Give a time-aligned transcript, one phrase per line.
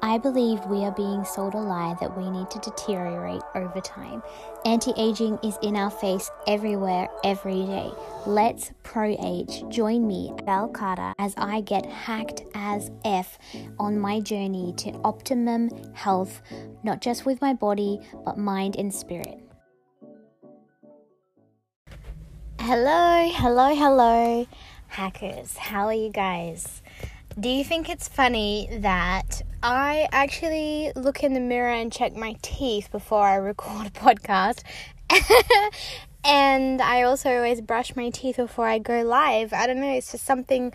[0.00, 4.22] I believe we are being sold a lie that we need to deteriorate over time.
[4.64, 7.90] Anti aging is in our face everywhere, every day.
[8.24, 9.64] Let's pro age.
[9.68, 13.38] Join me, Val Carter, as I get hacked as F
[13.80, 16.42] on my journey to optimum health,
[16.84, 19.40] not just with my body, but mind and spirit.
[22.60, 24.46] Hello, hello, hello,
[24.86, 25.56] hackers.
[25.56, 26.82] How are you guys?
[27.40, 32.36] Do you think it's funny that I actually look in the mirror and check my
[32.42, 34.62] teeth before I record a podcast?
[36.24, 39.52] and I also always brush my teeth before I go live.
[39.52, 40.72] I don't know, it's just something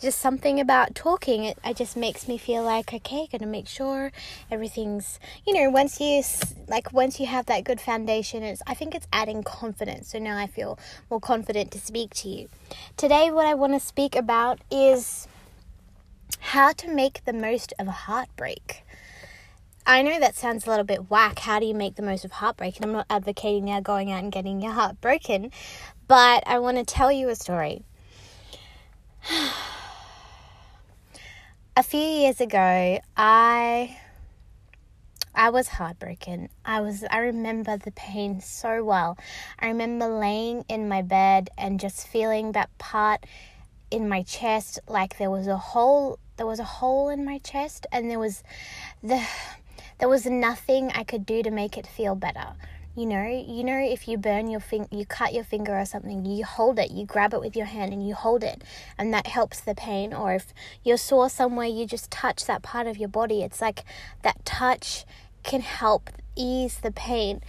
[0.00, 4.12] just something about talking it, it just makes me feel like okay gonna make sure
[4.48, 6.22] everything's you know once you
[6.68, 10.38] like once you have that good foundation it's i think it's adding confidence so now
[10.38, 10.78] i feel
[11.10, 12.48] more confident to speak to you
[12.96, 15.26] today what i want to speak about is
[16.40, 18.84] how to make the most of a heartbreak.
[19.86, 21.38] I know that sounds a little bit whack.
[21.38, 22.76] How do you make the most of heartbreak?
[22.76, 25.50] And I'm not advocating now going out and getting your heart broken,
[26.06, 27.82] but I want to tell you a story.
[31.76, 33.96] a few years ago, I
[35.34, 36.48] I was heartbroken.
[36.64, 39.16] I was I remember the pain so well.
[39.58, 43.24] I remember laying in my bed and just feeling that part
[43.90, 47.86] in my chest like there was a hole there was a hole in my chest
[47.92, 48.42] and there was
[49.02, 49.22] the
[49.98, 52.54] there was nothing I could do to make it feel better.
[52.96, 56.24] You know, you know if you burn your finger, you cut your finger or something,
[56.24, 58.62] you hold it, you grab it with your hand and you hold it
[58.96, 62.86] and that helps the pain or if you're sore somewhere, you just touch that part
[62.86, 63.42] of your body.
[63.42, 63.84] It's like
[64.22, 65.04] that touch
[65.42, 67.40] can help ease the pain.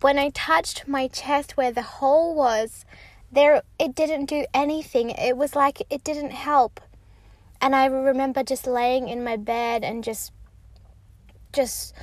[0.00, 2.84] When I touched my chest where the hole was,
[3.30, 5.10] there it didn't do anything.
[5.10, 6.80] It was like it didn't help.
[7.66, 10.30] And I remember just laying in my bed and just
[11.52, 11.94] just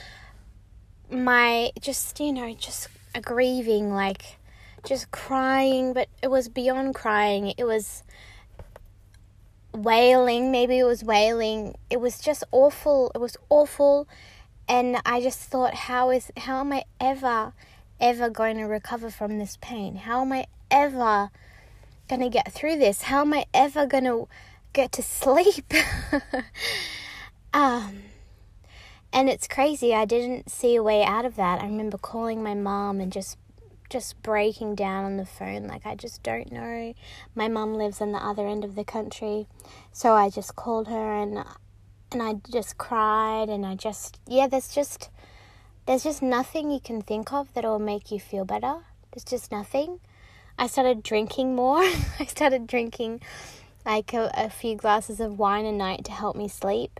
[1.09, 2.89] my just you know just
[3.21, 4.39] grieving like
[4.85, 5.93] just crying.
[5.93, 7.53] But it was beyond crying.
[7.57, 8.03] It was
[9.73, 10.51] wailing.
[10.51, 11.75] Maybe it was wailing.
[11.89, 13.13] It was just awful.
[13.15, 14.05] It was awful.
[14.67, 17.53] And i just thought how is how am i ever
[18.01, 19.95] ever going to recover from this pain?
[19.95, 21.29] How am i ever
[22.09, 23.03] going to get through this?
[23.03, 24.27] How am I ever going to
[24.73, 25.73] get to sleep?
[27.53, 28.03] um,
[29.13, 29.93] and it's crazy.
[29.93, 31.61] I didn't see a way out of that.
[31.61, 33.37] I remember calling my mom and just
[33.89, 36.95] just breaking down on the phone like I just don't know.
[37.35, 39.47] My mom lives on the other end of the country.
[39.91, 41.43] So I just called her and
[42.11, 45.09] and I just cried and I just yeah, there's just
[45.85, 48.77] there's just nothing you can think of that'll make you feel better.
[49.11, 49.99] There's just nothing.
[50.57, 51.77] I started drinking more.
[52.19, 53.21] I started drinking
[53.85, 56.99] like a, a, few glasses of wine a night to help me sleep.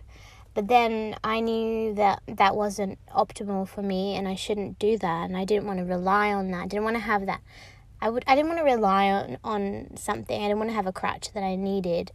[0.54, 5.24] But then I knew that that wasn't optimal for me and I shouldn't do that
[5.24, 6.64] and I didn't want to rely on that.
[6.64, 7.40] I didn't want to have that.
[8.00, 10.38] I would I didn't want to rely on on something.
[10.38, 12.12] I didn't want to have a crutch that I needed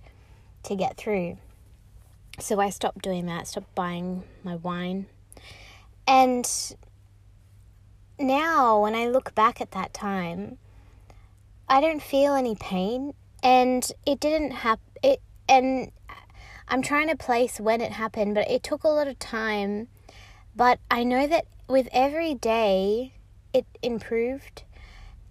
[0.63, 1.38] to get through.
[2.40, 5.08] So I stopped doing that, stopped buying my wine.
[6.08, 6.50] And
[8.18, 10.58] now when I look back at that time,
[11.68, 13.13] I don't feel any pain,
[13.44, 14.83] and it didn't happen.
[15.03, 15.91] It and
[16.67, 19.88] I'm trying to place when it happened, but it took a lot of time.
[20.55, 23.13] But I know that with every day,
[23.53, 24.63] it improved,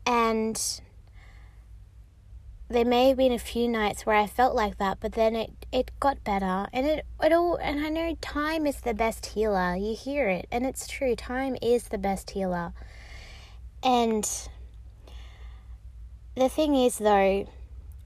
[0.06, 0.80] and
[2.70, 5.50] there may have been a few nights where I felt like that, but then it,
[5.72, 6.66] it got better.
[6.72, 9.74] And it, it all and I know time is the best healer.
[9.74, 11.16] You hear it, and it's true.
[11.16, 12.72] Time is the best healer.
[13.82, 14.28] And
[16.34, 17.48] the thing is though,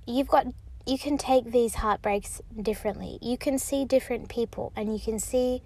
[0.07, 0.47] you've got
[0.87, 3.19] you can take these heartbreaks differently.
[3.23, 5.63] You can see different people and you can see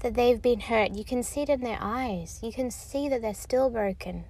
[0.00, 0.92] that they've been hurt.
[0.92, 2.38] You can see it in their eyes.
[2.42, 4.24] You can see that they're still broken.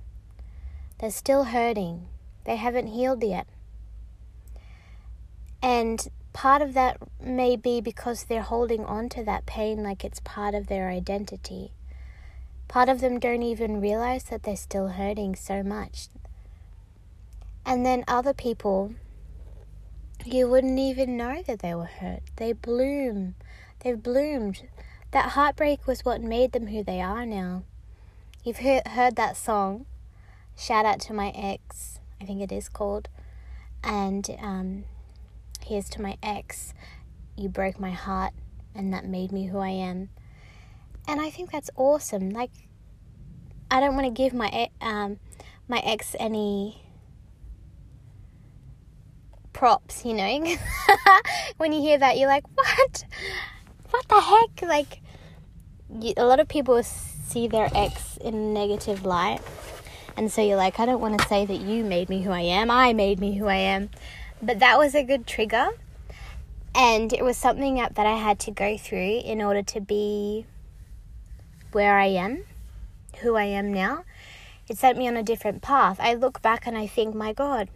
[0.98, 2.08] They're still hurting.
[2.44, 3.46] They haven't healed yet.
[5.62, 10.20] And part of that may be because they're holding on to that pain like it's
[10.20, 11.72] part of their identity.
[12.66, 16.08] Part of them don't even realize that they're still hurting so much.
[17.66, 18.94] And then other people,
[20.26, 22.22] you wouldn't even know that they were hurt.
[22.36, 23.34] They bloom.
[23.80, 24.62] They've bloomed.
[25.12, 27.64] That heartbreak was what made them who they are now.
[28.44, 29.86] You've heard, heard that song,
[30.56, 33.08] Shout Out to My Ex, I think it is called.
[33.82, 34.84] And um,
[35.64, 36.74] here's to my ex.
[37.36, 38.32] You broke my heart,
[38.74, 40.10] and that made me who I am.
[41.08, 42.30] And I think that's awesome.
[42.30, 42.50] Like,
[43.70, 45.18] I don't want to give my um,
[45.66, 46.82] my ex any
[49.60, 50.56] props, you know?
[51.58, 53.04] when you hear that, you're like, what?
[53.90, 54.66] What the heck?
[54.66, 55.02] Like,
[56.00, 59.42] you, a lot of people see their ex in a negative light.
[60.16, 62.40] And so you're like, I don't want to say that you made me who I
[62.40, 62.70] am.
[62.70, 63.90] I made me who I am.
[64.40, 65.68] But that was a good trigger.
[66.74, 70.46] And it was something that, I had to go through in order to be
[71.72, 72.44] where I am,
[73.20, 74.04] who I am now.
[74.70, 75.98] It set me on a different path.
[76.00, 77.68] I look back and I think, my God,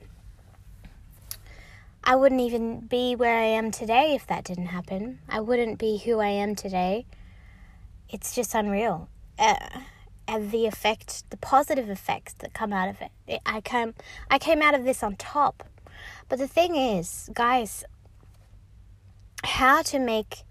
[2.07, 5.21] I wouldn't even be where I am today if that didn't happen.
[5.27, 7.07] I wouldn't be who I am today.
[8.11, 9.09] It's just unreal.
[9.39, 9.57] Uh,
[10.29, 13.11] and the effect, the positive effects that come out of it.
[13.27, 13.41] it.
[13.47, 13.95] I came,
[14.31, 15.65] I came out of this on top.
[16.29, 17.85] But the thing is, guys,
[19.43, 20.43] how to make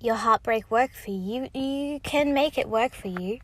[0.00, 1.48] your heartbreak work for you.
[1.54, 3.38] You, you can make it work for you.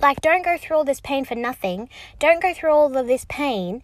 [0.00, 1.88] Like, don't go through all this pain for nothing.
[2.20, 3.82] Don't go through all of this pain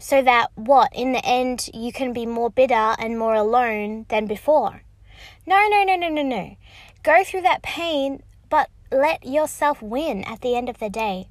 [0.00, 4.26] so that what in the end you can be more bitter and more alone than
[4.26, 4.82] before.
[5.46, 6.56] No, no, no, no, no, no.
[7.02, 11.28] Go through that pain, but let yourself win at the end of the day.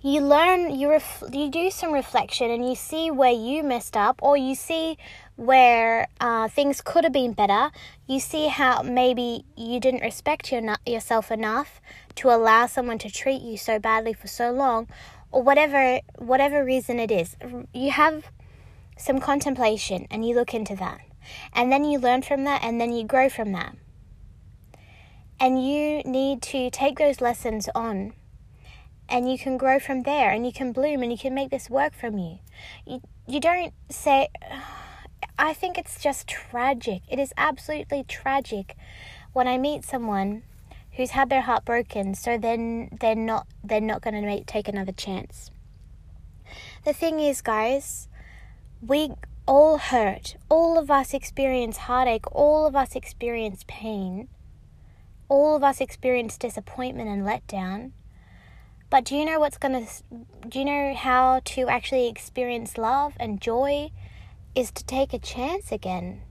[0.00, 4.20] You learn, you ref- you do some reflection, and you see where you messed up,
[4.22, 4.98] or you see
[5.36, 7.70] where uh, things could have been better.
[8.06, 11.80] You see how maybe you didn't respect your, yourself enough
[12.16, 14.88] to allow someone to treat you so badly for so long,
[15.34, 17.36] or whatever whatever reason it is
[17.72, 18.24] you have
[18.96, 21.00] some contemplation and you look into that.
[21.52, 23.76] And then you learn from that and then you grow from that.
[25.40, 28.12] And you need to take those lessons on
[29.08, 31.68] and you can grow from there and you can bloom and you can make this
[31.68, 32.38] work from you.
[32.86, 34.28] You, you don't say
[35.38, 37.02] i think it's just tragic.
[37.10, 38.76] It is absolutely tragic
[39.32, 40.44] when i meet someone
[40.96, 44.92] who's had their heart broken, so then they're not they're not going to take another
[44.92, 45.50] chance.
[46.84, 48.08] The thing is, guys,
[48.80, 49.10] we
[49.46, 50.36] all hurt.
[50.48, 52.30] All of us experience heartache.
[52.32, 54.28] All of us experience pain.
[55.28, 57.92] All of us experience disappointment and letdown.
[58.90, 59.90] But do you know what's going to
[60.48, 63.90] do you know how to actually experience love and joy
[64.54, 66.22] is to take a chance again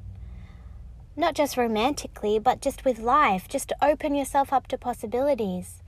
[1.16, 5.82] not just romantically, but just with life, just to open yourself up to possibilities.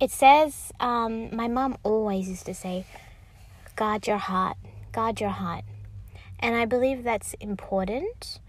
[0.00, 2.86] It says, um, my mom always used to say,
[3.76, 4.56] guard your heart,
[4.92, 5.64] guard your heart.
[6.38, 8.40] And I believe that's important,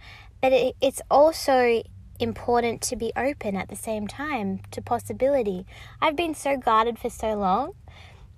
[0.42, 1.84] but it, it's also
[2.20, 5.66] important to be open at the same time to possibility.
[6.02, 7.74] I've been so guarded for so long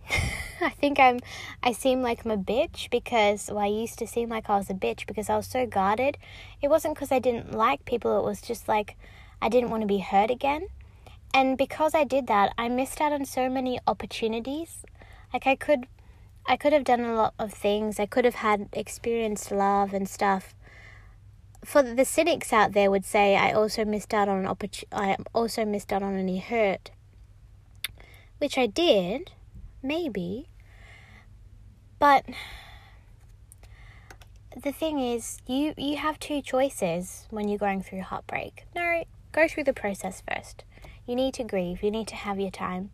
[0.61, 1.19] I think I'm
[1.61, 4.69] I seem like I'm a bitch because well, I used to seem like I was
[4.69, 6.17] a bitch because I was so guarded.
[6.61, 8.95] It wasn't because I didn't like people, it was just like
[9.41, 10.67] I didn't want to be hurt again.
[11.33, 14.85] And because I did that, I missed out on so many opportunities.
[15.33, 15.87] Like I could
[16.45, 17.99] I could have done a lot of things.
[17.99, 20.53] I could have had experienced love and stuff.
[21.63, 25.17] For the cynics out there would say I also missed out on an opportunity I
[25.33, 26.91] also missed out on any hurt.
[28.37, 29.31] Which I did
[29.83, 30.47] Maybe.
[31.99, 32.25] But
[34.55, 38.65] the thing is, you you have two choices when you're going through heartbreak.
[38.75, 40.63] No, go through the process first.
[41.05, 42.91] You need to grieve, you need to have your time.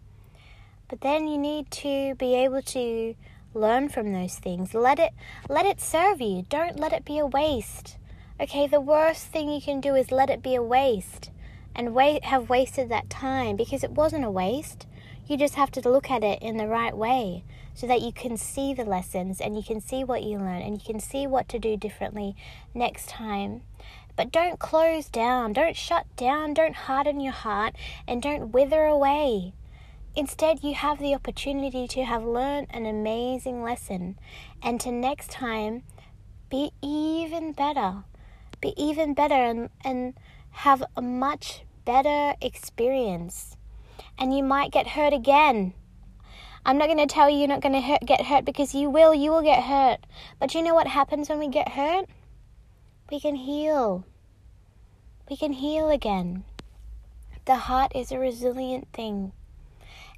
[0.87, 3.15] But then you need to be able to
[3.53, 4.73] learn from those things.
[4.73, 5.13] Let it
[5.47, 6.45] let it serve you.
[6.49, 7.97] Don't let it be a waste.
[8.41, 11.29] Okay, the worst thing you can do is let it be a waste
[11.75, 14.87] and wait have wasted that time because it wasn't a waste.
[15.29, 17.43] You just have to look at it in the right way
[17.75, 20.73] so that you can see the lessons and you can see what you learn and
[20.73, 22.35] you can see what to do differently
[22.73, 23.61] next time.
[24.15, 27.75] But don't close down, don't shut down, don't harden your heart,
[28.07, 29.53] and don't wither away.
[30.15, 34.17] Instead, you have the opportunity to have learned an amazing lesson
[34.63, 35.83] and to next time
[36.49, 38.03] be even better.
[38.61, 40.15] Be even better and, and
[40.49, 43.57] have a much better experience
[44.17, 45.73] and you might get hurt again.
[46.65, 49.13] I'm not going to tell you you're not going to get hurt because you will.
[49.13, 49.99] You will get hurt.
[50.39, 52.05] But you know what happens when we get hurt?
[53.09, 54.05] We can heal.
[55.29, 56.43] We can heal again.
[57.45, 59.31] The heart is a resilient thing.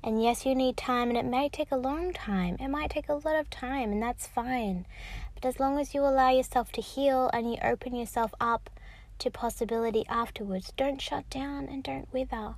[0.03, 2.57] And yes, you need time, and it may take a long time.
[2.59, 4.87] It might take a lot of time, and that's fine.
[5.35, 8.69] But as long as you allow yourself to heal and you open yourself up
[9.19, 12.55] to possibility afterwards, don't shut down and don't wither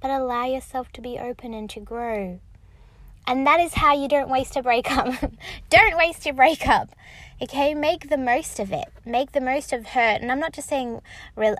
[0.00, 2.40] but allow yourself to be open and to grow.
[3.28, 5.14] And that is how you don't waste a breakup.
[5.70, 6.88] don't waste your breakup.
[7.42, 8.88] Okay, make the most of it.
[9.04, 10.22] Make the most of hurt.
[10.22, 11.02] And I'm not just saying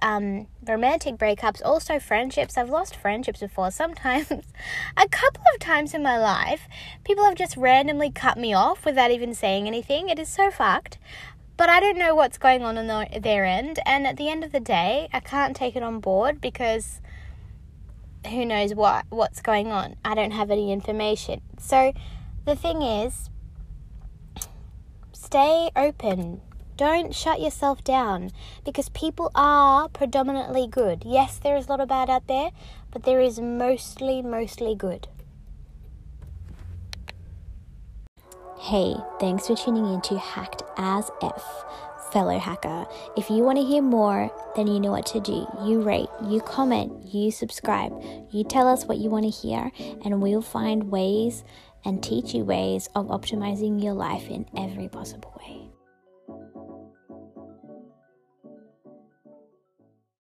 [0.01, 2.57] um, romantic breakups, also friendships.
[2.57, 3.71] I've lost friendships before.
[3.71, 4.31] Sometimes,
[4.97, 6.67] a couple of times in my life,
[7.05, 10.09] people have just randomly cut me off without even saying anything.
[10.09, 10.97] It is so fucked.
[11.59, 13.79] But I don't know what's going on on the, their end.
[13.85, 17.03] And at the end of the day, I can't take it on board because
[18.27, 19.97] who knows what what's going on.
[20.05, 21.41] I don't have any information.
[21.59, 21.93] So
[22.45, 23.31] the thing is
[25.13, 26.41] stay open.
[26.77, 28.31] Don't shut yourself down
[28.65, 31.03] because people are predominantly good.
[31.05, 32.51] Yes, there is a lot of bad out there,
[32.93, 35.09] but there is mostly mostly good.
[38.61, 41.65] Hey, thanks for tuning in to Hacked as F
[42.13, 42.87] fellow hacker.
[43.17, 45.47] If you want to hear more, then you know what to do.
[45.65, 47.93] You rate, you comment, you subscribe,
[48.31, 49.71] you tell us what you want to hear,
[50.05, 51.45] and we'll find ways
[51.85, 55.78] and teach you ways of optimizing your life in every possible way.